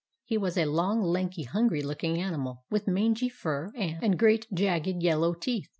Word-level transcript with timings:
He 0.25 0.35
was 0.35 0.57
a 0.57 0.65
long, 0.65 1.03
lank, 1.03 1.33
hun 1.45 1.67
gry 1.67 1.81
looking 1.81 2.19
animal, 2.19 2.63
with 2.71 2.87
mangy 2.87 3.29
fur, 3.29 3.71
and 3.75 4.17
great 4.17 4.47
jagged 4.51 5.03
yellow 5.03 5.35
teeth. 5.35 5.69